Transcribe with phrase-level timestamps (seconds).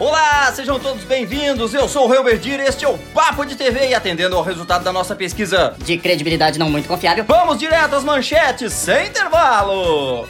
[0.00, 1.74] Olá, sejam todos bem-vindos.
[1.74, 4.90] Eu sou o Helberdir, este é o Papo de TV e atendendo ao resultado da
[4.90, 7.22] nossa pesquisa de credibilidade não muito confiável.
[7.22, 10.26] Vamos direto às manchetes sem intervalo.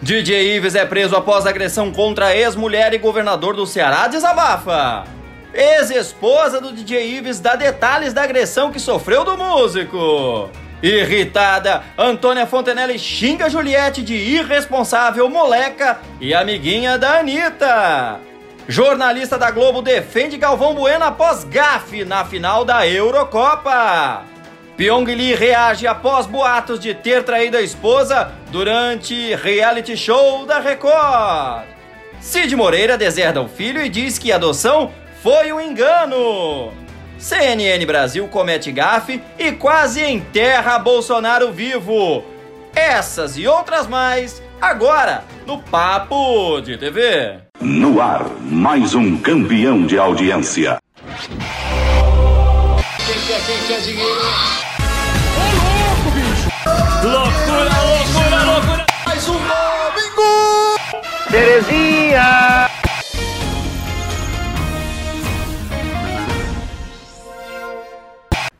[0.00, 5.04] DJ Ives é preso após agressão contra ex-mulher e governador do Ceará desabafa.
[5.52, 10.48] Ex-esposa do DJ Ives dá detalhes da agressão que sofreu do músico.
[10.82, 18.31] Irritada, Antônia Fontenelle xinga Juliette de irresponsável, moleca e amiguinha da Anitta.
[18.68, 24.22] Jornalista da Globo defende Galvão Bueno após gafe na final da Eurocopa.
[24.76, 31.66] Pyong Lee reage após boatos de ter traído a esposa durante reality show da Record.
[32.20, 36.72] Cid Moreira deserda o filho e diz que adoção foi um engano.
[37.18, 42.24] CNN Brasil comete gafe e quase enterra Bolsonaro vivo.
[42.74, 47.51] Essas e outras mais, agora no Papo de TV.
[47.64, 50.78] No ar, mais um campeão de audiência.
[53.06, 54.20] Quem quer, quem quer dinheiro?
[55.38, 56.50] Louco, bicho!
[57.04, 58.86] Loucura, loucura, loucura!
[59.06, 60.76] Mais um domingo!
[61.30, 62.68] Terezinha!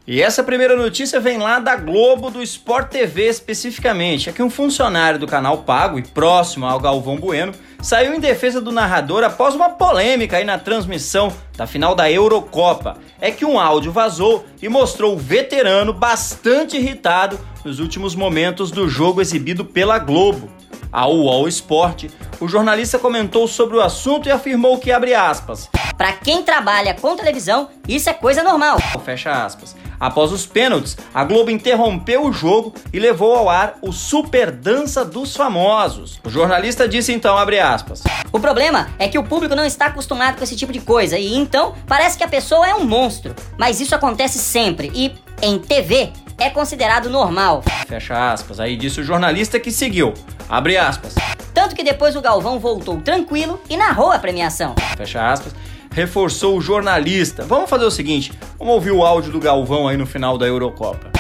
[0.07, 4.29] E essa primeira notícia vem lá da Globo do Sport TV especificamente.
[4.29, 8.61] É que um funcionário do canal Pago e próximo ao Galvão Bueno saiu em defesa
[8.61, 12.97] do narrador após uma polêmica aí na transmissão da final da Eurocopa.
[13.21, 18.89] É que um áudio vazou e mostrou o veterano bastante irritado nos últimos momentos do
[18.89, 20.49] jogo exibido pela Globo.
[20.93, 25.69] A UOL Sport, o jornalista comentou sobre o assunto e afirmou que abre aspas.
[25.97, 28.79] Para quem trabalha com televisão, isso é coisa normal.
[29.05, 29.75] Fecha aspas.
[30.03, 35.05] Após os pênaltis, a Globo interrompeu o jogo e levou ao ar o Super Dança
[35.05, 36.19] dos Famosos.
[36.25, 38.03] O jornalista disse então, abre aspas.
[38.33, 41.37] O problema é que o público não está acostumado com esse tipo de coisa e
[41.37, 43.33] então parece que a pessoa é um monstro.
[43.57, 47.63] Mas isso acontece sempre e em TV é considerado normal.
[47.87, 48.59] Fecha aspas.
[48.59, 50.15] Aí disse o jornalista que seguiu.
[50.49, 51.15] Abre aspas.
[51.55, 54.75] Tanto que depois o Galvão voltou tranquilo e narrou a premiação.
[54.97, 55.55] Fecha aspas
[55.93, 57.45] reforçou o jornalista.
[57.45, 61.11] Vamos fazer o seguinte, vamos ouvir o áudio do Galvão aí no final da Eurocopa.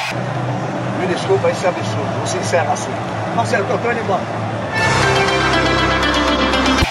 [1.00, 2.20] Me desculpa, isso é absurdo.
[2.20, 2.90] Você encerra assim.
[3.34, 4.22] Marcelo, tô indo embora.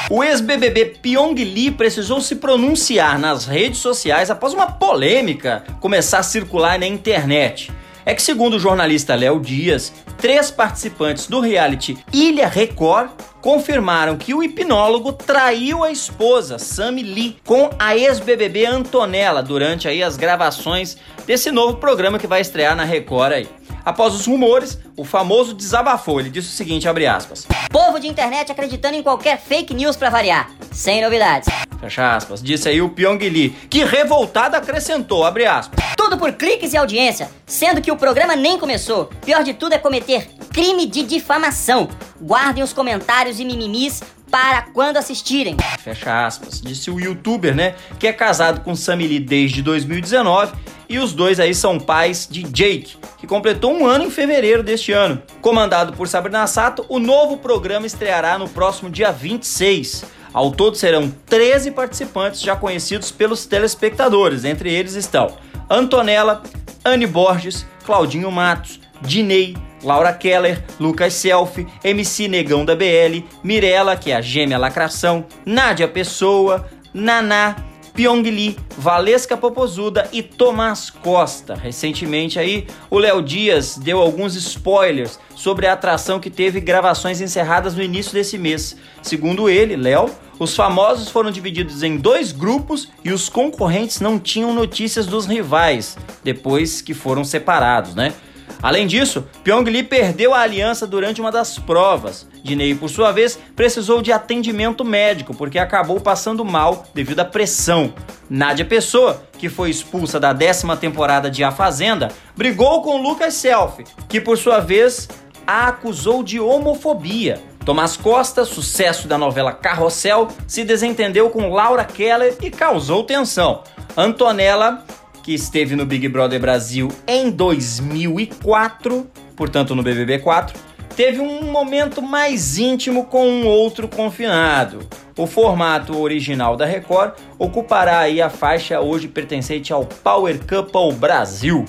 [0.10, 6.24] O ex-BBB Pyong Lee precisou se pronunciar nas redes sociais após uma polêmica começar a
[6.24, 7.72] circular na internet.
[8.06, 13.10] É que, segundo o jornalista Léo Dias, três participantes do reality Ilha Record
[13.42, 20.04] confirmaram que o hipnólogo traiu a esposa, Sammy Lee, com a ex-BBB Antonella durante aí
[20.04, 23.48] as gravações desse novo programa que vai estrear na Record aí.
[23.84, 26.20] Após os rumores, o famoso desabafou.
[26.20, 27.48] Ele disse o seguinte, abre aspas.
[27.70, 30.50] Povo de internet acreditando em qualquer fake news para variar.
[30.72, 31.50] Sem novidades.
[31.80, 32.42] Fecha aspas.
[32.42, 35.84] Disse aí o Pyong Lee, que revoltado acrescentou, abre aspas.
[35.98, 39.06] Tudo por cliques e audiência, sendo que o programa nem começou.
[39.26, 41.90] Pior de tudo é cometer crime de difamação.
[42.22, 45.58] Guardem os comentários e mimimis para quando assistirem.
[45.80, 46.62] Fecha aspas.
[46.62, 47.76] Disse o youtuber, né?
[48.00, 50.54] Que é casado com Sammy Lee desde 2019
[50.92, 54.92] e os dois aí são pais de Jake, que completou um ano em fevereiro deste
[54.92, 55.24] ano.
[55.42, 60.04] Comandado por Sabrina Sato, o novo programa estreará no próximo dia 26.
[60.34, 64.44] Ao todo serão 13 participantes já conhecidos pelos telespectadores.
[64.44, 65.38] Entre eles estão
[65.70, 66.44] Antonella,
[66.84, 74.12] Anne Borges, Claudinho Matos, Dinei, Laura Keller, Lucas Selfie, MC Negão da BL, Mirella, que
[74.12, 77.56] é a gêmea lacração, Nádia Pessoa, Naná,
[77.94, 81.56] Pyong Lee, Valesca Popozuda e Tomás Costa.
[81.56, 87.76] Recentemente aí, o Léo Dias deu alguns spoilers sobre a atração que teve gravações encerradas
[87.76, 88.78] no início desse mês.
[89.02, 90.10] Segundo ele, Léo,
[90.40, 95.98] os famosos foram divididos em dois grupos e os concorrentes não tinham notícias dos rivais
[96.24, 98.14] depois que foram separados, né?
[98.62, 102.28] Além disso, Pyong Lee perdeu a aliança durante uma das provas.
[102.44, 107.94] Dinei, por sua vez, precisou de atendimento médico porque acabou passando mal devido à pressão.
[108.30, 113.84] Nádia Pessoa, que foi expulsa da décima temporada de A Fazenda, brigou com Lucas Self,
[114.08, 115.10] que por sua vez
[115.46, 117.42] a acusou de homofobia.
[117.66, 123.64] Tomás Costa, sucesso da novela Carrossel, se desentendeu com Laura Keller e causou tensão.
[123.96, 124.84] Antonella
[125.24, 130.58] que esteve no Big Brother Brasil em 2004, portanto no BBB 4,
[130.96, 134.80] teve um momento mais íntimo com um outro confinado.
[135.18, 141.66] O formato original da Record ocupará aí a faixa hoje pertencente ao Power Couple Brasil.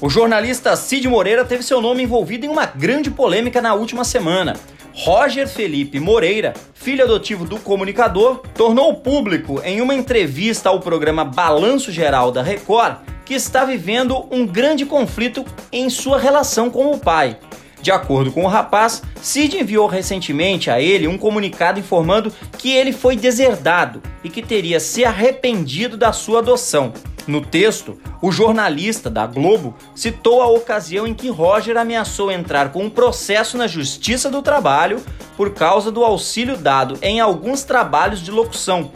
[0.00, 4.54] O jornalista Cid Moreira teve seu nome envolvido em uma grande polêmica na última semana.
[4.96, 11.90] Roger Felipe Moreira, filho adotivo do comunicador, tornou público em uma entrevista ao programa Balanço
[11.90, 17.38] Geral da Record que está vivendo um grande conflito em sua relação com o pai.
[17.82, 22.92] De acordo com o rapaz, Cid enviou recentemente a ele um comunicado informando que ele
[22.92, 26.92] foi deserdado e que teria se arrependido da sua adoção.
[27.26, 32.84] No texto, o jornalista da Globo citou a ocasião em que Roger ameaçou entrar com
[32.84, 35.02] um processo na Justiça do Trabalho
[35.36, 38.90] por causa do auxílio dado em alguns trabalhos de locução.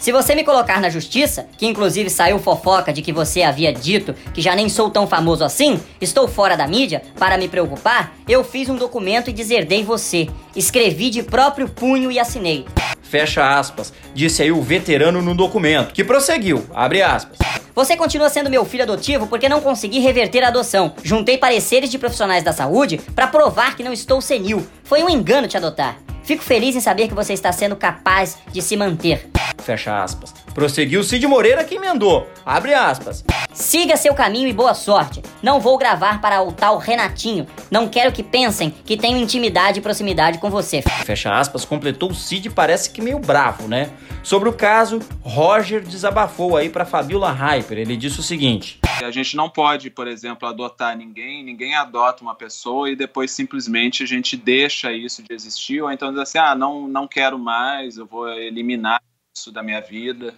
[0.00, 4.14] Se você me colocar na justiça, que inclusive saiu fofoca de que você havia dito
[4.32, 8.42] que já nem sou tão famoso assim, estou fora da mídia, para me preocupar, eu
[8.42, 10.28] fiz um documento e deserdei você.
[10.56, 12.64] Escrevi de próprio punho e assinei.
[13.04, 17.38] Fecha aspas, disse aí o veterano no documento, que prosseguiu, abre aspas.
[17.74, 20.94] Você continua sendo meu filho adotivo porque não consegui reverter a adoção.
[21.02, 24.64] Juntei pareceres de profissionais da saúde para provar que não estou senil.
[24.84, 25.98] Foi um engano te adotar.
[26.22, 29.28] Fico feliz em saber que você está sendo capaz de se manter.
[29.58, 30.32] Fecha aspas.
[30.54, 32.28] Prosseguiu Cid Moreira que emendou.
[32.46, 33.24] Abre aspas.
[33.52, 35.22] Siga seu caminho e boa sorte.
[35.42, 37.46] Não vou gravar para o tal Renatinho.
[37.70, 40.82] Não quero que pensem que tenho intimidade e proximidade com você.
[41.04, 43.90] Fecha aspas, completou o Cid, parece que meio bravo, né?
[44.22, 47.30] Sobre o caso, Roger desabafou aí para Fabiola
[47.64, 47.78] Hyper.
[47.78, 52.34] Ele disse o seguinte: A gente não pode, por exemplo, adotar ninguém, ninguém adota uma
[52.34, 56.54] pessoa e depois simplesmente a gente deixa isso de existir, ou então diz assim: ah,
[56.54, 59.02] não, não quero mais, eu vou eliminar
[59.34, 60.34] isso da minha vida,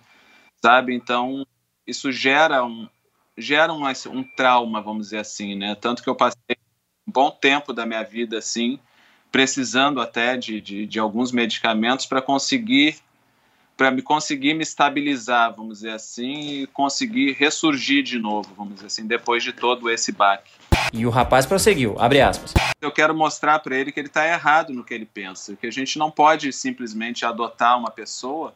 [0.63, 0.95] sabe?
[0.95, 1.47] Então,
[1.87, 2.89] isso gera um,
[3.37, 5.75] gera um, um trauma, vamos dizer assim, né?
[5.75, 6.57] Tanto que eu passei
[7.07, 8.79] um bom tempo da minha vida assim,
[9.31, 12.97] precisando até de, de, de alguns medicamentos para conseguir
[13.77, 18.87] para me conseguir me estabilizar, vamos dizer assim, e conseguir ressurgir de novo, vamos dizer
[18.87, 20.51] assim, depois de todo esse baque.
[20.93, 22.55] E o rapaz prosseguiu, abre aspas.
[22.81, 25.71] Eu quero mostrar para ele que ele está errado no que ele pensa, que a
[25.71, 28.55] gente não pode simplesmente adotar uma pessoa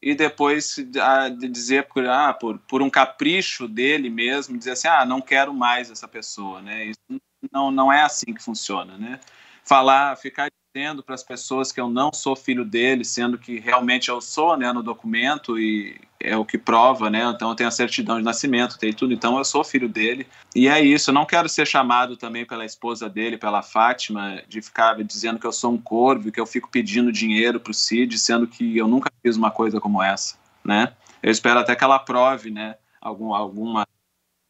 [0.00, 5.04] e depois ah, dizer por, ah, por, por um capricho dele mesmo, dizer assim, ah,
[5.04, 6.84] não quero mais essa pessoa, né?
[6.84, 7.20] Isso
[7.50, 9.18] não, não é assim que funciona, né?
[9.64, 14.08] Falar, ficar dizendo para as pessoas que eu não sou filho dele, sendo que realmente
[14.08, 17.22] eu sou, né, no documento e é o que prova, né?
[17.32, 20.26] Então eu tenho a certidão de nascimento, tem tudo, então eu sou filho dele.
[20.52, 24.60] E é isso, eu não quero ser chamado também pela esposa dele, pela Fátima, de
[24.60, 28.18] ficar dizendo que eu sou um corvo, que eu fico pedindo dinheiro para o Cid,
[28.18, 30.92] sendo que eu nunca fiz uma coisa como essa, né?
[31.22, 33.86] Eu espero até que ela prove, né, algum, alguma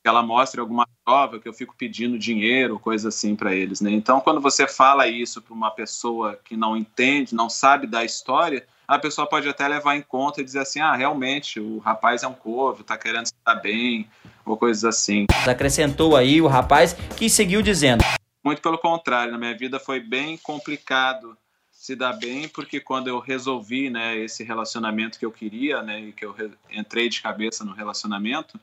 [0.09, 3.91] ela mostre alguma prova que eu fico pedindo dinheiro, coisa assim para eles, né?
[3.91, 8.67] Então, quando você fala isso para uma pessoa que não entende, não sabe da história,
[8.87, 12.29] a pessoa pode até levar em conta e dizer assim: ah, realmente, o rapaz é
[12.29, 14.09] um corvo, está querendo se dar bem,
[14.45, 15.27] ou coisas assim.
[15.49, 18.05] Acrescentou aí o rapaz que seguiu dizendo:
[18.45, 21.37] Muito pelo contrário, na minha vida foi bem complicado
[21.73, 26.13] se dar bem, porque quando eu resolvi né, esse relacionamento que eu queria, né, e
[26.13, 26.35] que eu
[26.71, 28.59] entrei de cabeça no relacionamento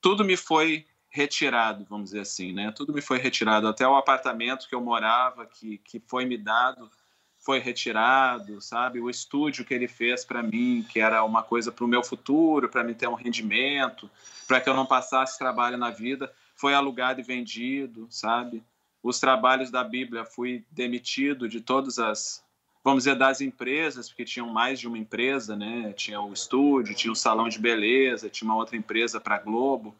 [0.00, 2.70] tudo me foi retirado, vamos dizer assim, né?
[2.70, 6.90] Tudo me foi retirado, até o apartamento que eu morava, que, que foi me dado,
[7.38, 9.00] foi retirado, sabe?
[9.00, 12.68] O estúdio que ele fez para mim, que era uma coisa para o meu futuro,
[12.68, 14.10] para me ter um rendimento,
[14.46, 18.62] para que eu não passasse trabalho na vida, foi alugado e vendido, sabe?
[19.02, 22.44] Os trabalhos da Bíblia fui demitido de todas as
[22.82, 25.92] vamos dizer, das empresas, porque tinham mais de uma empresa, né?
[25.92, 29.94] Tinha o estúdio, tinha o salão de beleza, tinha uma outra empresa para Globo.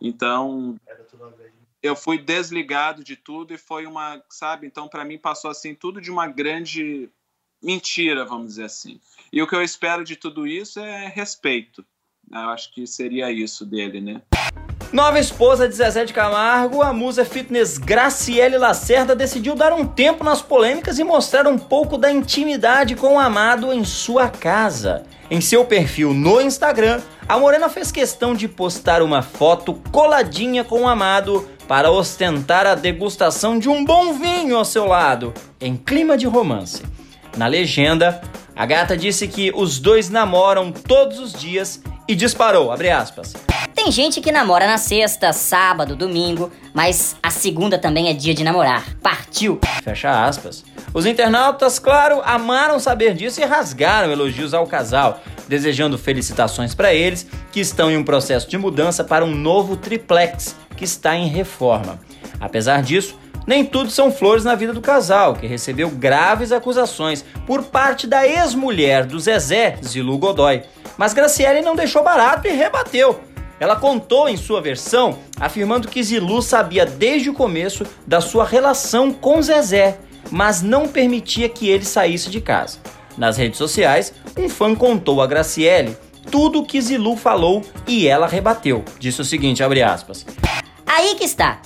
[0.00, 0.76] Então,
[1.82, 4.66] eu fui desligado de tudo e foi uma, sabe?
[4.66, 7.08] Então, para mim passou assim tudo de uma grande
[7.62, 9.00] mentira, vamos dizer assim.
[9.32, 11.84] E o que eu espero de tudo isso é respeito.
[12.30, 14.22] Eu acho que seria isso dele, né?
[14.90, 20.24] Nova esposa de Zezé de Camargo, a musa fitness Graciele Lacerda decidiu dar um tempo
[20.24, 25.02] nas polêmicas e mostrar um pouco da intimidade com o amado em sua casa.
[25.30, 30.80] Em seu perfil no Instagram, a Morena fez questão de postar uma foto coladinha com
[30.80, 36.16] o amado para ostentar a degustação de um bom vinho ao seu lado, em clima
[36.16, 36.82] de romance.
[37.36, 38.22] Na legenda,
[38.56, 43.47] a gata disse que os dois namoram todos os dias e disparou, aspas.
[43.88, 48.44] Tem gente que namora na sexta, sábado, domingo, mas a segunda também é dia de
[48.44, 48.84] namorar.
[49.02, 49.58] Partiu!
[49.82, 50.62] Fecha aspas.
[50.92, 57.26] Os internautas, claro, amaram saber disso e rasgaram elogios ao casal, desejando felicitações para eles
[57.50, 61.98] que estão em um processo de mudança para um novo triplex que está em reforma.
[62.38, 67.62] Apesar disso, nem tudo são flores na vida do casal, que recebeu graves acusações por
[67.62, 70.62] parte da ex-mulher do Zezé, Zilu Godoy.
[70.98, 73.18] Mas Graciele não deixou barato e rebateu.
[73.60, 79.12] Ela contou em sua versão afirmando que Zilu sabia desde o começo da sua relação
[79.12, 79.98] com Zezé
[80.30, 82.78] mas não permitia que ele saísse de casa.
[83.16, 85.96] Nas redes sociais, um fã contou a Graciele
[86.30, 88.84] tudo o que Zilu falou e ela rebateu.
[88.98, 90.26] Disse o seguinte, abre aspas.
[90.86, 91.60] Aí que está.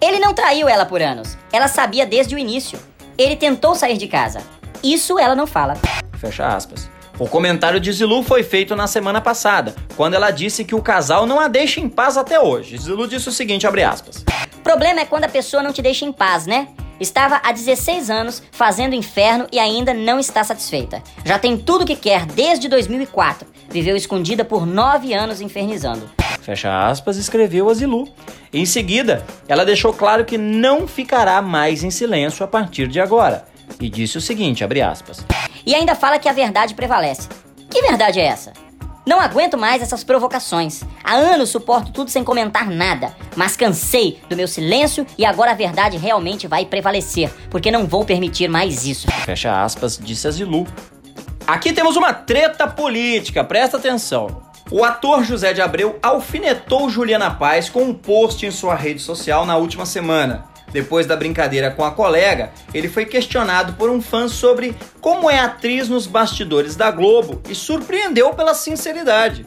[0.00, 1.36] Ele não traiu ela por anos.
[1.52, 2.78] Ela sabia desde o início.
[3.18, 4.40] Ele tentou sair de casa.
[4.82, 5.74] Isso ela não fala.
[6.18, 6.88] Fecha aspas.
[7.16, 11.26] O comentário de Zilu foi feito na semana passada, quando ela disse que o casal
[11.26, 12.76] não a deixa em paz até hoje.
[12.76, 14.24] Zilu disse o seguinte, abre aspas.
[14.64, 16.68] Problema é quando a pessoa não te deixa em paz, né?
[16.98, 21.00] Estava há 16 anos fazendo inferno e ainda não está satisfeita.
[21.24, 23.46] Já tem tudo que quer desde 2004.
[23.70, 26.10] Viveu escondida por 9 anos infernizando.
[26.40, 28.08] Fecha aspas, escreveu a Zilu.
[28.52, 33.53] Em seguida, ela deixou claro que não ficará mais em silêncio a partir de agora.
[33.80, 35.24] E disse o seguinte, abre aspas.
[35.66, 37.28] E ainda fala que a verdade prevalece.
[37.70, 38.52] Que verdade é essa?
[39.06, 40.82] Não aguento mais essas provocações.
[41.02, 45.54] Há anos suporto tudo sem comentar nada, mas cansei do meu silêncio e agora a
[45.54, 49.06] verdade realmente vai prevalecer, porque não vou permitir mais isso.
[49.26, 50.66] Fecha aspas, disse a Zilu.
[51.46, 54.42] Aqui temos uma treta política, presta atenção.
[54.70, 59.44] O ator José de Abreu alfinetou Juliana Paz com um post em sua rede social
[59.44, 60.46] na última semana.
[60.74, 65.38] Depois da brincadeira com a colega, ele foi questionado por um fã sobre como é
[65.38, 69.46] atriz nos bastidores da Globo e surpreendeu pela sinceridade.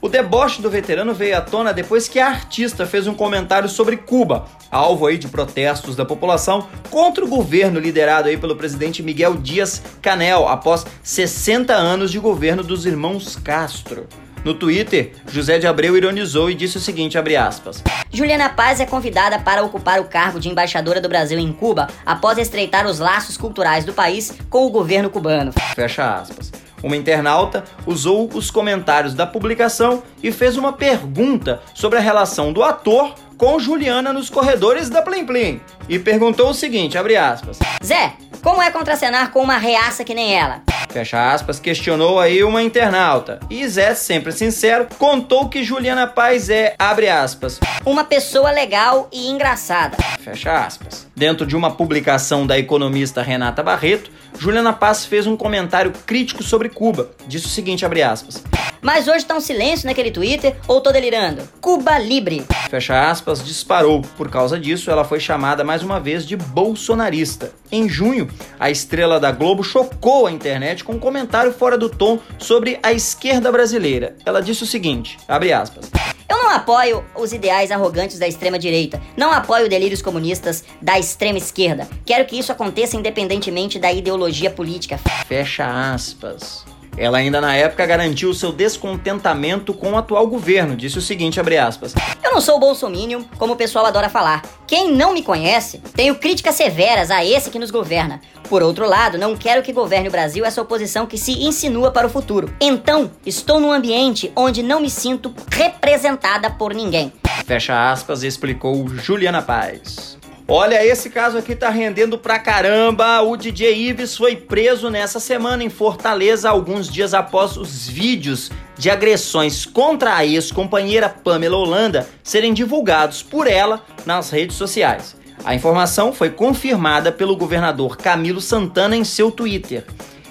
[0.00, 3.96] O deboche do veterano veio à tona depois que a artista fez um comentário sobre
[3.96, 9.34] Cuba, alvo aí de protestos da população contra o governo liderado aí pelo presidente Miguel
[9.34, 14.06] Dias Canel após 60 anos de governo dos irmãos Castro.
[14.44, 19.38] No Twitter, José de Abreu ironizou e disse o seguinte, aspas, Juliana Paz é convidada
[19.38, 23.84] para ocupar o cargo de embaixadora do Brasil em Cuba após estreitar os laços culturais
[23.84, 25.52] do país com o governo cubano.
[25.74, 26.52] Fecha aspas.
[26.82, 32.62] Uma internauta usou os comentários da publicação e fez uma pergunta sobre a relação do
[32.62, 35.60] ator com Juliana nos corredores da Plim Plim.
[35.88, 37.58] E perguntou o seguinte, abre aspas.
[37.84, 40.62] Zé, como é contracenar com uma reaça que nem ela?
[40.88, 43.40] Fecha aspas, questionou aí uma internauta.
[43.50, 49.28] E Zé, sempre sincero, contou que Juliana Paz é, abre aspas, uma pessoa legal e
[49.28, 49.96] engraçada.
[50.20, 51.07] Fecha aspas.
[51.18, 54.08] Dentro de uma publicação da economista Renata Barreto,
[54.38, 57.10] Juliana Paz fez um comentário crítico sobre Cuba.
[57.26, 58.44] Disse o seguinte, abre aspas.
[58.80, 61.42] Mas hoje tá um silêncio naquele Twitter ou tô delirando?
[61.60, 62.46] Cuba Libre.
[62.70, 64.02] Fecha aspas, disparou.
[64.16, 67.50] Por causa disso, ela foi chamada mais uma vez de bolsonarista.
[67.72, 72.20] Em junho, a estrela da Globo chocou a internet com um comentário fora do tom
[72.38, 74.14] sobre a esquerda brasileira.
[74.24, 75.90] Ela disse o seguinte, abre aspas.
[76.28, 79.00] Eu não apoio os ideais arrogantes da extrema direita.
[79.16, 81.88] Não apoio delírios comunistas da extrema esquerda.
[82.04, 84.98] Quero que isso aconteça independentemente da ideologia política.
[85.26, 86.67] Fecha aspas.
[86.98, 90.74] Ela ainda na época garantiu seu descontentamento com o atual governo.
[90.74, 91.94] Disse o seguinte, abre aspas.
[92.22, 94.42] Eu não sou bolsominion, como o pessoal adora falar.
[94.66, 98.20] Quem não me conhece, tenho críticas severas a esse que nos governa.
[98.48, 102.06] Por outro lado, não quero que governe o Brasil essa oposição que se insinua para
[102.06, 102.52] o futuro.
[102.60, 107.12] Então, estou num ambiente onde não me sinto representada por ninguém.
[107.46, 110.18] Fecha aspas, explicou Juliana Paz.
[110.50, 113.20] Olha, esse caso aqui tá rendendo pra caramba.
[113.20, 118.88] O DJ Ives foi preso nessa semana em Fortaleza, alguns dias após os vídeos de
[118.88, 125.14] agressões contra a ex-companheira Pamela Holanda serem divulgados por ela nas redes sociais.
[125.44, 129.84] A informação foi confirmada pelo governador Camilo Santana em seu Twitter.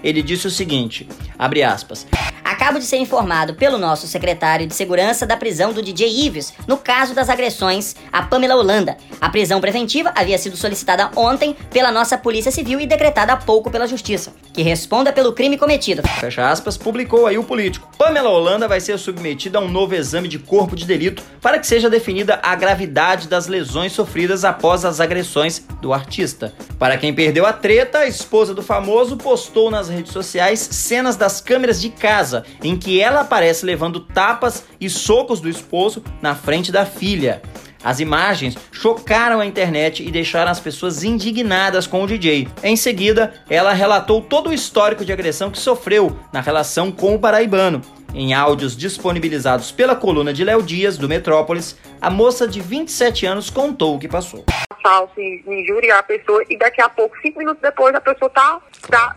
[0.04, 2.06] Ele disse o seguinte: abre aspas.
[2.44, 6.78] Acabo de ser informado pelo nosso secretário de segurança da prisão do DJ Ives, no
[6.78, 8.98] caso das agressões a Pamela Holanda.
[9.20, 13.70] A prisão preventiva havia sido solicitada ontem pela nossa Polícia Civil e decretada há pouco
[13.70, 16.02] pela Justiça, que responda pelo crime cometido.
[16.20, 17.90] Fecha aspas, publicou aí o político.
[17.98, 21.68] Pamela Holanda vai ser submetida a um novo exame de corpo de delito para que
[21.68, 26.54] seja definida a gravidade das lesões sofridas após as agressões do artista.
[26.80, 31.42] Para quem perdeu a treta, a esposa do famoso postou nas redes sociais cenas das
[31.42, 36.72] câmeras de casa em que ela aparece levando tapas e socos do esposo na frente
[36.72, 37.42] da filha.
[37.84, 42.48] As imagens chocaram a internet e deixaram as pessoas indignadas com o DJ.
[42.64, 47.20] Em seguida, ela relatou todo o histórico de agressão que sofreu na relação com o
[47.20, 47.82] paraibano.
[48.14, 53.50] Em áudios disponibilizados pela coluna de Léo Dias, do Metrópolis, a moça de 27 anos
[53.50, 54.44] contou o que passou.
[54.82, 59.16] Falso, injuriar a pessoa e daqui a pouco, cinco minutos depois, a pessoa tá, tá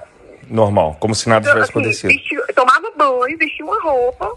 [0.51, 2.09] normal, como se nada tivesse assim, acontecido.
[2.09, 4.37] Vestiu, tomava banho, vestia uma roupa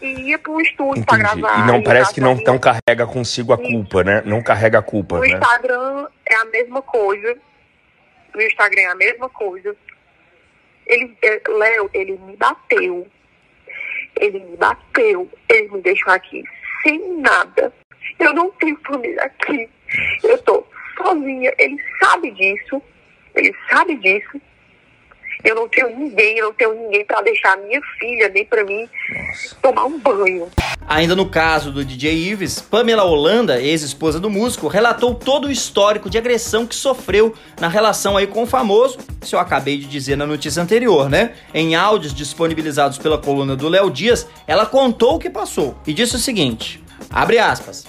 [0.00, 1.06] e ia pro estúdio Entendi.
[1.06, 1.64] pra gravar.
[1.64, 4.22] E não parece que não, não carrega consigo a culpa, né?
[4.24, 5.28] Não carrega a culpa, O né?
[5.28, 7.36] Instagram é a mesma coisa.
[8.34, 9.74] No Instagram é a mesma coisa.
[10.86, 13.06] Ele, é, Léo, ele me bateu.
[14.20, 15.30] Ele me bateu.
[15.48, 16.44] Ele me deixou aqui
[16.82, 17.72] sem nada.
[18.18, 19.68] Eu não tenho família aqui.
[20.22, 20.64] Eu tô
[20.96, 21.52] sozinha.
[21.58, 22.80] Ele sabe disso.
[23.34, 24.40] Ele sabe disso.
[25.44, 28.88] Eu não tenho ninguém, eu não tenho ninguém para deixar minha filha, nem para mim
[29.62, 30.48] tomar um banho.
[30.88, 36.08] Ainda no caso do DJ Ives, Pamela Holanda, ex-esposa do músico, relatou todo o histórico
[36.08, 40.16] de agressão que sofreu na relação aí com o famoso, isso eu acabei de dizer
[40.16, 41.34] na notícia anterior, né?
[41.52, 46.14] Em áudios disponibilizados pela coluna do Léo Dias, ela contou o que passou e disse
[46.14, 47.84] o seguinte: abre aspas.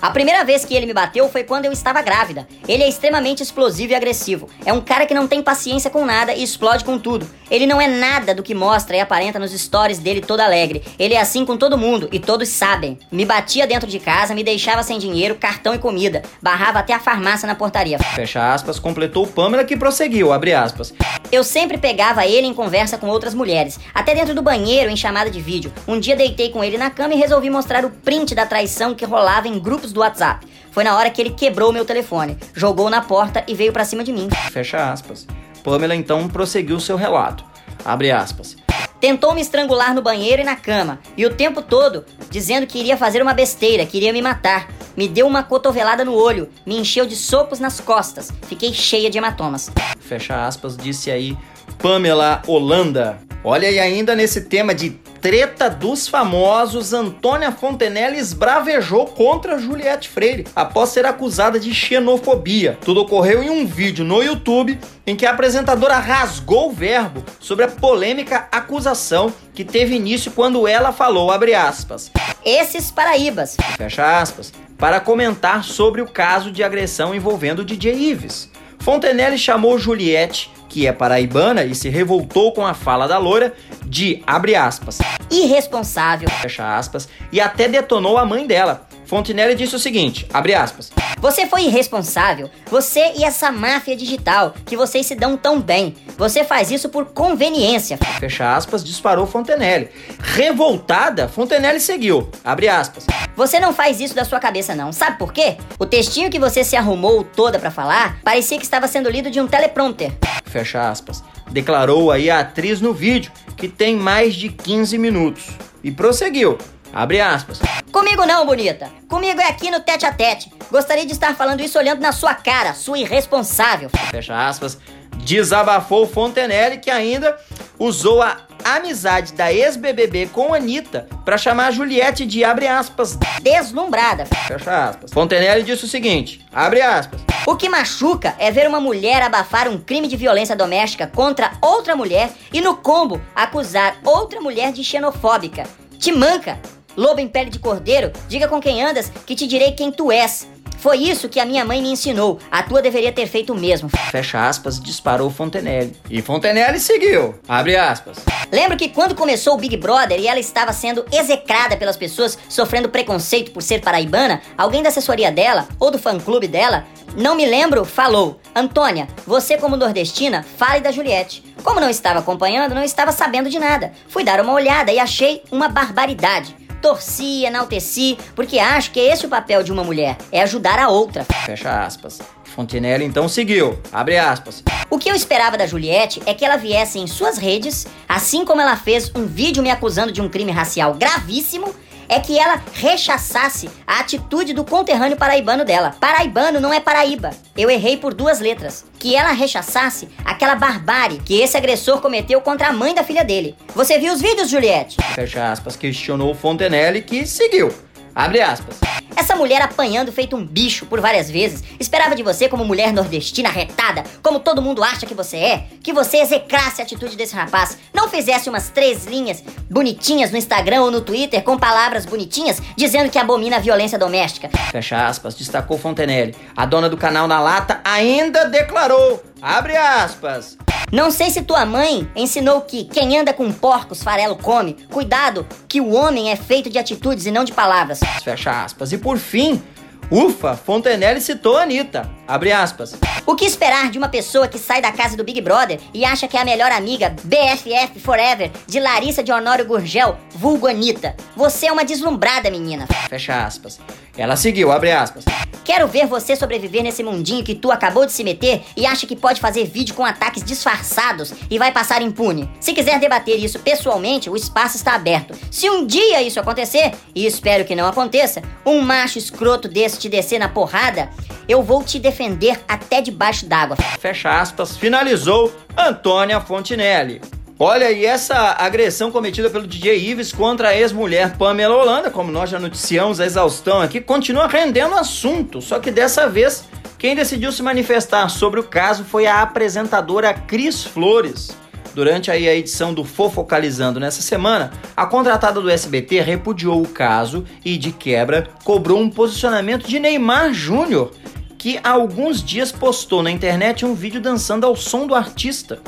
[0.00, 2.46] A primeira vez que ele me bateu foi quando eu estava grávida.
[2.68, 4.48] Ele é extremamente explosivo e agressivo.
[4.64, 7.28] É um cara que não tem paciência com nada e explode com tudo.
[7.50, 10.84] Ele não é nada do que mostra e aparenta nos stories dele todo alegre.
[11.00, 12.96] Ele é assim com todo mundo e todos sabem.
[13.10, 16.22] Me batia dentro de casa, me deixava sem dinheiro, cartão e comida.
[16.40, 17.98] Barrava até a farmácia na portaria.
[17.98, 20.94] Fecha aspas, completou Pamela que prosseguiu, abre aspas.
[21.30, 25.30] Eu sempre pegava ele em conversa com outras mulheres, até dentro do banheiro em chamada
[25.30, 25.72] de vídeo.
[25.86, 29.04] Um dia deitei com ele na cama e resolvi mostrar o print da traição que
[29.04, 30.46] rolava em grupos do WhatsApp.
[30.70, 34.04] Foi na hora que ele quebrou meu telefone, jogou na porta e veio pra cima
[34.04, 34.28] de mim.
[34.50, 35.26] Fecha aspas.
[35.64, 37.44] Pamela então prosseguiu seu relato.
[37.84, 38.56] Abre aspas.
[39.00, 42.96] Tentou me estrangular no banheiro e na cama, e o tempo todo dizendo que iria
[42.96, 44.68] fazer uma besteira, queria me matar.
[44.96, 49.16] Me deu uma cotovelada no olho, me encheu de socos nas costas, fiquei cheia de
[49.16, 49.70] hematomas.
[50.00, 51.38] Fecha aspas, disse aí
[51.78, 53.18] Pamela Holanda.
[53.44, 60.46] Olha, e ainda nesse tema de treta dos famosos, Antônia Fontenelle esbravejou contra Juliette Freire
[60.54, 62.78] após ser acusada de xenofobia.
[62.84, 67.64] Tudo ocorreu em um vídeo no YouTube em que a apresentadora rasgou o verbo sobre
[67.64, 72.10] a polêmica acusação que teve início quando ela falou, abre aspas,
[72.44, 73.56] Esses paraíbas.
[73.76, 78.50] fecha aspas, para comentar sobre o caso de agressão envolvendo o DJ Ives.
[78.80, 83.54] Fontenelle chamou Juliette, que é paraibana e se revoltou com a fala da loira,
[83.84, 84.98] de, abre aspas,
[85.30, 86.28] Irresponsável.
[86.28, 88.87] fecha aspas, e até detonou a mãe dela.
[89.08, 92.50] Fontenelle disse o seguinte, abre aspas, Você foi irresponsável.
[92.70, 95.96] Você e essa máfia digital que vocês se dão tão bem.
[96.18, 97.96] Você faz isso por conveniência.
[98.20, 99.88] fecha aspas, disparou Fontenelle.
[100.20, 104.92] Revoltada, Fontenelle seguiu, abre aspas, Você não faz isso da sua cabeça não.
[104.92, 105.56] Sabe por quê?
[105.78, 109.40] O textinho que você se arrumou toda pra falar parecia que estava sendo lido de
[109.40, 110.12] um teleprompter.
[110.44, 115.48] fecha aspas, declarou aí a atriz no vídeo, que tem mais de 15 minutos.
[115.82, 116.58] E prosseguiu,
[116.92, 117.60] abre aspas,
[117.92, 118.90] Comigo não, bonita.
[119.08, 120.52] Comigo é aqui no tete a tete.
[120.70, 123.88] Gostaria de estar falando isso olhando na sua cara, sua irresponsável.
[124.10, 124.78] fecha aspas,
[125.16, 127.36] desabafou Fontenelle, que ainda
[127.78, 134.26] usou a amizade da ex-BBB com Anitta para chamar a Juliette de, abre aspas, Deslumbrada.
[134.26, 135.10] fecha aspas.
[135.12, 139.78] Fontenelle disse o seguinte, abre aspas, O que machuca é ver uma mulher abafar um
[139.78, 145.64] crime de violência doméstica contra outra mulher e no combo acusar outra mulher de xenofóbica.
[145.98, 146.58] Te manca!
[146.98, 150.48] Lobo em pele de cordeiro, diga com quem andas que te direi quem tu és.
[150.78, 152.40] Foi isso que a minha mãe me ensinou.
[152.50, 153.88] A tua deveria ter feito o mesmo.
[154.10, 155.96] fecha aspas, disparou Fontenelle.
[156.10, 158.18] E Fontenelle seguiu, abre aspas.
[158.50, 162.88] Lembro que quando começou o Big Brother e ela estava sendo execrada pelas pessoas sofrendo
[162.88, 166.84] preconceito por ser paraibana, alguém da assessoria dela ou do fã-clube dela,
[167.16, 171.44] não me lembro, falou: Antônia, você como nordestina, fale da Juliette.
[171.62, 173.92] Como não estava acompanhando, não estava sabendo de nada.
[174.08, 176.56] Fui dar uma olhada e achei uma barbaridade.
[176.80, 180.88] Torci, enalteci, porque acho que esse é o papel de uma mulher, é ajudar a
[180.88, 181.24] outra.
[181.44, 182.18] Fecha aspas.
[182.44, 184.64] Fontenelle então seguiu, abre aspas.
[184.90, 188.60] O que eu esperava da Juliette é que ela viesse em suas redes, assim como
[188.60, 191.74] ela fez um vídeo me acusando de um crime racial gravíssimo,
[192.08, 195.94] é que ela rechaçasse a atitude do conterrâneo paraibano dela.
[196.00, 197.30] Paraibano não é Paraíba.
[197.56, 198.84] Eu errei por duas letras.
[198.98, 203.54] Que ela rechaçasse aquela barbárie que esse agressor cometeu contra a mãe da filha dele.
[203.74, 204.96] Você viu os vídeos, Juliette?
[205.14, 207.72] Fecha aspas, questionou Fontenelle que seguiu.
[208.14, 208.80] Abre aspas.
[209.18, 213.48] Essa mulher apanhando feito um bicho por várias vezes, esperava de você como mulher nordestina
[213.48, 217.76] retada, como todo mundo acha que você é, que você execrasse a atitude desse rapaz,
[217.92, 223.10] não fizesse umas três linhas bonitinhas no Instagram ou no Twitter com palavras bonitinhas dizendo
[223.10, 224.50] que abomina a violência doméstica.
[224.70, 226.36] Fecha aspas, destacou Fontenelle.
[226.56, 230.56] A dona do canal Na Lata ainda declarou, abre aspas,
[230.92, 234.74] Não sei se tua mãe ensinou que quem anda com porcos farelo come.
[234.90, 238.00] Cuidado, que o homem é feito de atitudes e não de palavras.
[238.22, 238.92] fecha aspas.
[238.92, 239.62] E por fim,
[240.10, 242.96] ufa, Fontenelle citou a Anitta, abre aspas.
[243.26, 246.26] O que esperar de uma pessoa que sai da casa do Big Brother e acha
[246.26, 251.14] que é a melhor amiga BFF Forever de Larissa de Honório Gurgel, vulgo Anitta?
[251.36, 252.86] Você é uma deslumbrada, menina.
[253.10, 253.78] Fecha aspas.
[254.18, 255.24] Ela seguiu, abre aspas.
[255.64, 259.14] Quero ver você sobreviver nesse mundinho que tu acabou de se meter e acha que
[259.14, 262.50] pode fazer vídeo com ataques disfarçados e vai passar impune.
[262.58, 265.34] Se quiser debater isso pessoalmente, o espaço está aberto.
[265.50, 270.08] Se um dia isso acontecer, e espero que não aconteça, um macho escroto desse te
[270.08, 271.10] descer na porrada,
[271.46, 273.76] eu vou te defender até debaixo d'água.
[274.00, 277.20] Fecha aspas, finalizou Antônia Fontinelli.
[277.60, 282.48] Olha, e essa agressão cometida pelo DJ Ives contra a ex-mulher Pamela Holanda, como nós
[282.48, 285.60] já noticiamos a exaustão aqui, continua rendendo assunto.
[285.60, 290.84] Só que dessa vez, quem decidiu se manifestar sobre o caso foi a apresentadora Cris
[290.84, 291.50] Flores.
[291.96, 297.76] Durante a edição do Fofocalizando nessa semana, a contratada do SBT repudiou o caso e,
[297.76, 301.10] de quebra, cobrou um posicionamento de Neymar Júnior,
[301.58, 305.80] que há alguns dias postou na internet um vídeo dançando ao som do artista.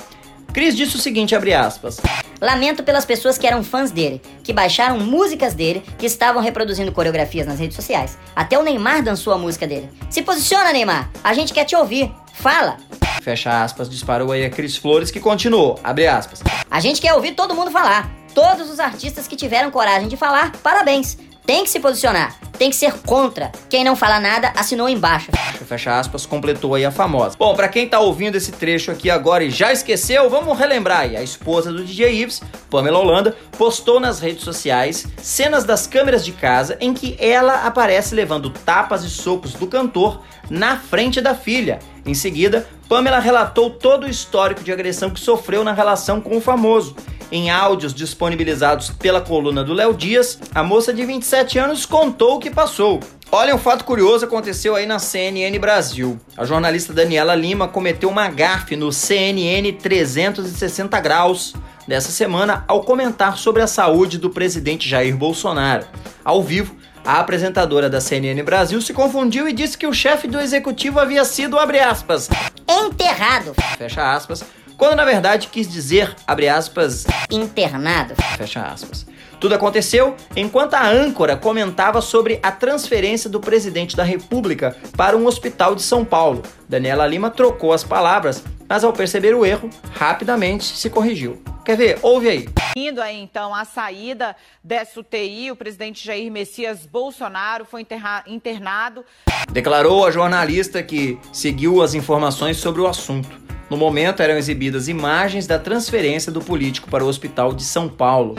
[0.52, 2.00] Cris disse o seguinte, abre aspas.
[2.40, 7.46] Lamento pelas pessoas que eram fãs dele, que baixaram músicas dele, que estavam reproduzindo coreografias
[7.46, 8.18] nas redes sociais.
[8.34, 9.88] Até o Neymar dançou a música dele.
[10.08, 11.10] Se posiciona, Neymar.
[11.22, 12.10] A gente quer te ouvir.
[12.34, 12.78] Fala.
[13.22, 16.42] Fecha aspas, disparou aí a Cris Flores que continuou, abre aspas.
[16.70, 18.10] A gente quer ouvir todo mundo falar.
[18.34, 21.18] Todos os artistas que tiveram coragem de falar, parabéns.
[21.46, 23.50] Tem que se posicionar, tem que ser contra.
[23.68, 25.30] Quem não fala nada assinou embaixo.
[25.66, 27.36] Fecha aspas, completou aí a famosa.
[27.38, 31.16] Bom, para quem tá ouvindo esse trecho aqui agora e já esqueceu, vamos relembrar aí.
[31.16, 36.32] A esposa do DJ Ives, Pamela Holanda, postou nas redes sociais cenas das câmeras de
[36.32, 41.78] casa em que ela aparece levando tapas e socos do cantor na frente da filha.
[42.04, 46.40] Em seguida, Pamela relatou todo o histórico de agressão que sofreu na relação com o
[46.40, 46.96] famoso.
[47.32, 52.38] Em áudios disponibilizados pela coluna do Léo Dias, a moça de 27 anos contou o
[52.40, 52.98] que passou.
[53.30, 56.18] Olha, um fato curioso aconteceu aí na CNN Brasil.
[56.36, 61.54] A jornalista Daniela Lima cometeu uma gafe no CNN 360 graus
[61.86, 65.86] dessa semana ao comentar sobre a saúde do presidente Jair Bolsonaro.
[66.24, 70.40] Ao vivo, a apresentadora da CNN Brasil se confundiu e disse que o chefe do
[70.40, 72.28] executivo havia sido, abre aspas,
[72.68, 73.54] enterrado.
[73.78, 74.44] Fecha aspas
[74.80, 78.14] quando na verdade quis dizer, abre aspas, internado.
[78.38, 79.06] Fecha aspas.
[79.38, 85.26] Tudo aconteceu enquanto a âncora comentava sobre a transferência do presidente da República para um
[85.26, 86.40] hospital de São Paulo.
[86.66, 91.42] Daniela Lima trocou as palavras, mas ao perceber o erro, rapidamente se corrigiu.
[91.62, 91.98] Quer ver?
[92.00, 92.48] Ouve aí.
[92.74, 97.86] Indo aí então a saída dessa UTI, o presidente Jair Messias Bolsonaro foi
[98.26, 99.04] internado.
[99.52, 103.49] Declarou a jornalista que seguiu as informações sobre o assunto.
[103.70, 108.34] No momento eram exibidas imagens da transferência do político para o Hospital de São Paulo.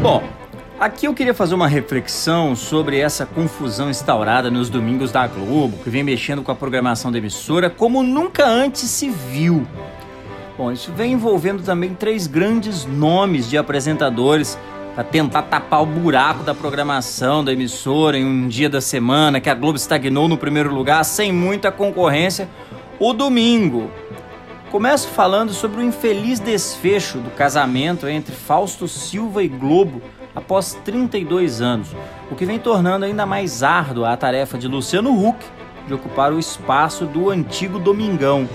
[0.00, 0.24] Bom,
[0.80, 5.90] aqui eu queria fazer uma reflexão sobre essa confusão instaurada nos domingos da Globo, que
[5.90, 9.66] vem mexendo com a programação da emissora como nunca antes se viu.
[10.56, 14.58] Bom, isso vem envolvendo também três grandes nomes de apresentadores
[14.98, 19.48] para tentar tapar o buraco da programação da emissora em um dia da semana que
[19.48, 22.48] a Globo estagnou no primeiro lugar sem muita concorrência,
[22.98, 23.92] o domingo.
[24.72, 30.02] Começo falando sobre o infeliz desfecho do casamento entre Fausto Silva e Globo
[30.34, 31.94] após 32 anos,
[32.28, 35.38] o que vem tornando ainda mais árdua a tarefa de Luciano Huck
[35.86, 38.48] de ocupar o espaço do antigo Domingão.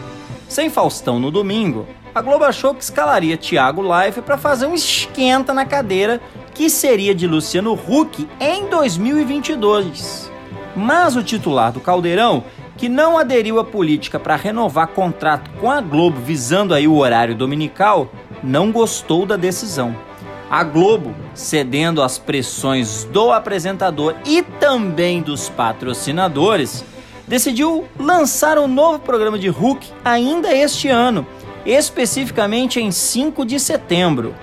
[0.49, 5.53] Sem Faustão no domingo, a Globo achou que escalaria Thiago Life para fazer um esquenta
[5.53, 6.21] na cadeira
[6.53, 10.31] que seria de Luciano Huck em 2022.
[10.75, 12.43] Mas o titular do Caldeirão,
[12.77, 17.33] que não aderiu à política para renovar contrato com a Globo visando aí o horário
[17.33, 18.07] dominical,
[18.43, 19.95] não gostou da decisão.
[20.51, 26.85] A Globo, cedendo às pressões do apresentador e também dos patrocinadores,
[27.27, 31.25] decidiu lançar um novo programa de Huck ainda este ano
[31.65, 34.35] especificamente em 5 de setembro.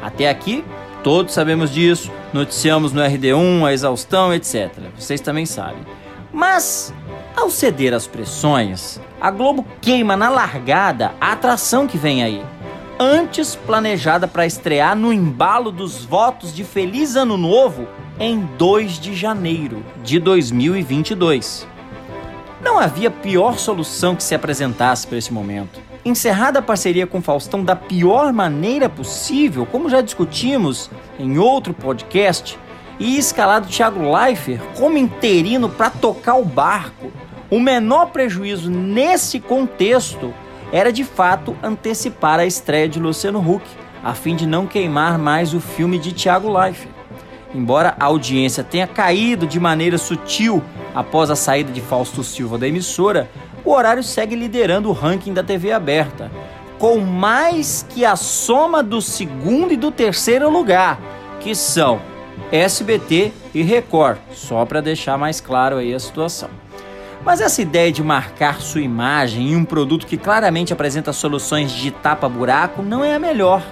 [0.00, 0.64] Até aqui,
[1.02, 4.70] todos sabemos disso, noticiamos no RD1 a exaustão, etc.
[4.96, 5.84] Vocês também sabem.
[6.32, 6.94] Mas,
[7.36, 12.42] ao ceder às pressões, a Globo queima na largada a atração que vem aí.
[12.98, 19.14] Antes planejada para estrear no embalo dos votos de Feliz Ano Novo em 2 de
[19.14, 21.66] janeiro de 2022.
[22.62, 27.64] Não havia pior solução que se apresentasse para esse momento encerrada a parceria com Faustão
[27.64, 32.58] da pior maneira possível, como já discutimos em outro podcast,
[32.98, 37.10] e escalado Thiago Leifert como interino para tocar o barco.
[37.50, 40.32] O menor prejuízo nesse contexto
[40.72, 43.64] era de fato antecipar a estreia de Luciano Huck,
[44.04, 47.00] a fim de não queimar mais o filme de Thiago Leifert.
[47.52, 50.62] Embora a audiência tenha caído de maneira sutil
[50.94, 53.28] após a saída de Fausto Silva da emissora,
[53.64, 56.30] o horário segue liderando o ranking da TV aberta,
[56.78, 60.98] com mais que a soma do segundo e do terceiro lugar,
[61.40, 62.00] que são
[62.50, 66.48] SBT e Record, só para deixar mais claro aí a situação.
[67.24, 71.90] Mas essa ideia de marcar sua imagem em um produto que claramente apresenta soluções de
[71.90, 73.62] tapa-buraco não é a melhor.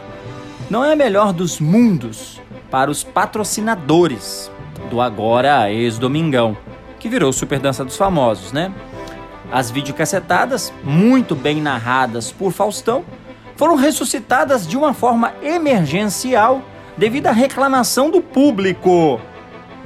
[0.68, 4.50] Não é a melhor dos mundos para os patrocinadores.
[4.90, 6.56] do agora ex-Domingão,
[6.98, 8.72] que virou Super Dança dos Famosos, né?
[9.50, 13.04] As videocassetadas, muito bem narradas por Faustão,
[13.56, 16.62] foram ressuscitadas de uma forma emergencial
[16.96, 19.20] devido à reclamação do público.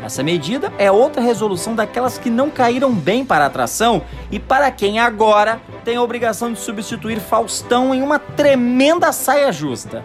[0.02, 4.70] Essa medida é outra resolução daquelas que não caíram bem para a atração e para
[4.70, 10.04] quem agora tem a obrigação de substituir Faustão em uma tremenda saia justa.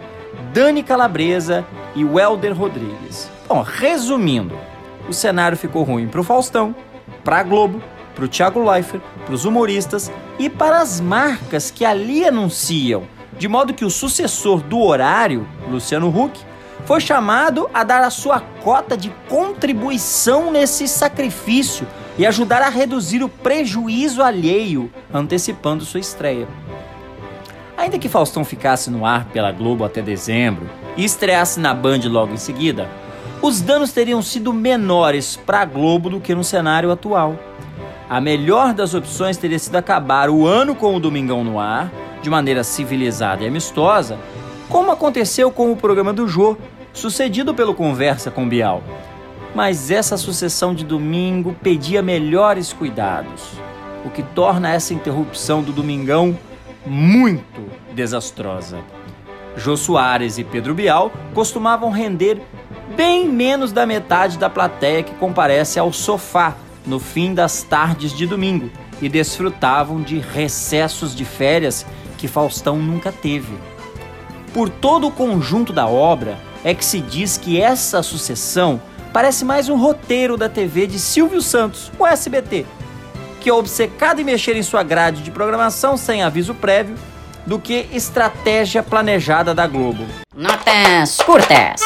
[0.52, 1.66] Dani Calabresa
[1.96, 3.28] e Welder Rodrigues.
[3.48, 4.56] Bom, resumindo,
[5.08, 6.74] o cenário ficou ruim para o Faustão,
[7.24, 7.82] para a Globo,
[8.18, 13.04] para o Thiago Leifert, para os humoristas e para as marcas que ali anunciam,
[13.38, 16.40] de modo que o sucessor do horário, Luciano Huck,
[16.84, 21.86] foi chamado a dar a sua cota de contribuição nesse sacrifício
[22.18, 26.48] e ajudar a reduzir o prejuízo alheio, antecipando sua estreia.
[27.76, 32.34] Ainda que Faustão ficasse no ar pela Globo até dezembro e estreasse na Band logo
[32.34, 32.88] em seguida,
[33.40, 37.38] os danos teriam sido menores para a Globo do que no cenário atual.
[38.08, 41.92] A melhor das opções teria sido acabar o ano com o Domingão no ar,
[42.22, 44.18] de maneira civilizada e amistosa,
[44.66, 46.56] como aconteceu com o programa do Jô,
[46.94, 48.82] sucedido pelo Conversa com Bial.
[49.54, 53.52] Mas essa sucessão de domingo pedia melhores cuidados,
[54.06, 56.38] o que torna essa interrupção do Domingão
[56.86, 58.78] muito desastrosa.
[59.54, 62.40] Jô Soares e Pedro Bial costumavam render
[62.96, 66.56] bem menos da metade da plateia que comparece ao sofá
[66.88, 68.70] no fim das tardes de domingo
[69.00, 73.52] e desfrutavam de recessos de férias que Faustão nunca teve.
[74.52, 78.80] Por todo o conjunto da obra, é que se diz que essa sucessão
[79.12, 82.66] parece mais um roteiro da TV de Silvio Santos, o SBT,
[83.40, 86.96] que é obcecado em mexer em sua grade de programação sem aviso prévio,
[87.46, 90.04] do que estratégia planejada da Globo.
[90.34, 91.80] Notas curtas.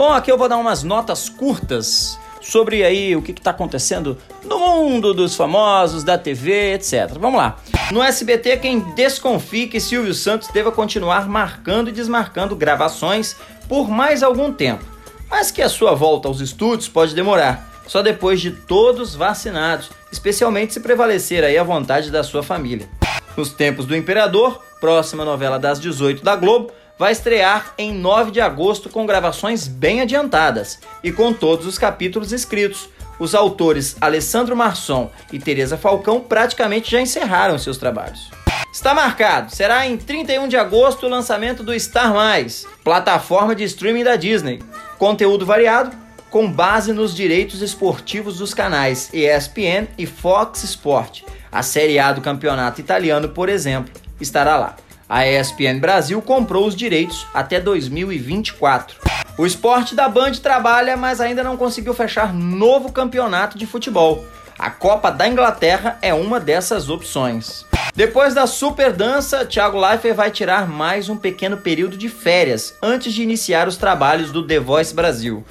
[0.00, 4.58] Bom, aqui eu vou dar umas notas curtas sobre aí o que está acontecendo no
[4.58, 7.18] mundo dos famosos, da TV, etc.
[7.20, 7.58] Vamos lá.
[7.92, 13.36] No SBT, quem desconfia que Silvio Santos deva continuar marcando e desmarcando gravações
[13.68, 14.82] por mais algum tempo,
[15.28, 20.72] mas que a sua volta aos estúdios pode demorar, só depois de todos vacinados, especialmente
[20.72, 22.88] se prevalecer aí a vontade da sua família.
[23.36, 28.42] Nos tempos do Imperador, próxima novela das 18 da Globo, vai estrear em 9 de
[28.42, 32.90] agosto com gravações bem adiantadas e com todos os capítulos escritos.
[33.18, 38.30] Os autores Alessandro Marçom e Teresa Falcão praticamente já encerraram seus trabalhos.
[38.70, 44.04] Está marcado, será em 31 de agosto o lançamento do Star Mais, plataforma de streaming
[44.04, 44.62] da Disney.
[44.98, 45.96] Conteúdo variado,
[46.28, 51.22] com base nos direitos esportivos dos canais ESPN e Fox Sport.
[51.50, 54.76] A Série A do campeonato italiano, por exemplo, estará lá.
[55.10, 58.96] A ESPN Brasil comprou os direitos até 2024.
[59.36, 64.24] O esporte da Band trabalha, mas ainda não conseguiu fechar novo campeonato de futebol.
[64.56, 67.66] A Copa da Inglaterra é uma dessas opções.
[67.92, 73.12] Depois da super dança, Thiago Leifert vai tirar mais um pequeno período de férias antes
[73.12, 75.44] de iniciar os trabalhos do The Voice Brasil.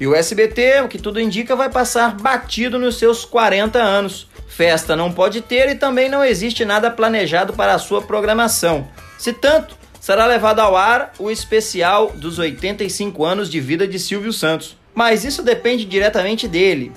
[0.00, 4.26] E o SBT, o que tudo indica, vai passar batido nos seus 40 anos.
[4.56, 8.86] Festa não pode ter e também não existe nada planejado para a sua programação.
[9.18, 14.32] Se tanto, será levado ao ar o especial dos 85 anos de vida de Silvio
[14.32, 14.76] Santos.
[14.94, 16.92] Mas isso depende diretamente dele.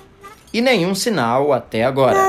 [0.54, 2.20] E nenhum sinal até agora.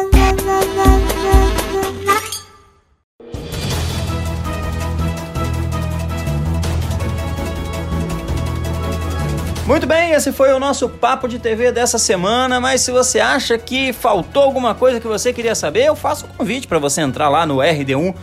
[9.69, 12.59] Muito bem, esse foi o nosso papo de TV dessa semana.
[12.59, 16.29] Mas se você acha que faltou alguma coisa que você queria saber, eu faço um
[16.31, 18.15] convite para você entrar lá no rd1.com.br,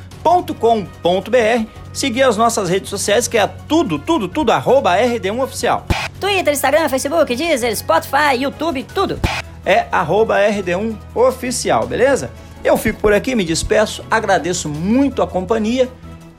[1.93, 5.85] seguir as nossas redes sociais, que é tudo, tudo, tudo, arroba rd1oficial.
[6.19, 9.19] Twitter, Instagram, Facebook, Deezer, Spotify, YouTube, tudo.
[9.63, 12.31] É arroba rd1oficial, beleza?
[12.63, 15.87] Eu fico por aqui, me despeço, agradeço muito a companhia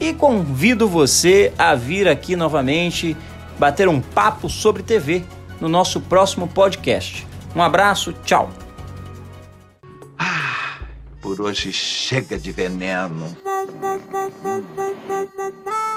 [0.01, 3.17] e convido você a vir aqui novamente
[3.59, 5.25] bater um papo sobre TV
[5.61, 7.27] no nosso próximo podcast.
[7.55, 8.51] Um abraço, tchau.
[11.21, 13.37] Por hoje chega de veneno.